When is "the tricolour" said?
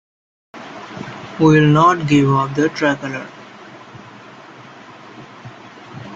2.55-3.29